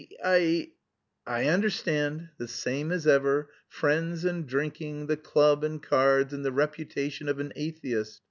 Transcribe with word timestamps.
"I 0.25 0.67
understand. 1.27 2.29
The 2.39 2.47
same 2.47 2.91
as 2.91 3.05
ever, 3.05 3.51
friends 3.67 4.25
and 4.25 4.47
drinking, 4.47 5.05
the 5.05 5.15
club 5.17 5.63
and 5.63 5.79
cards, 5.79 6.33
and 6.33 6.43
the 6.43 6.51
reputation 6.51 7.29
of 7.29 7.39
an 7.39 7.53
atheist. 7.55 8.19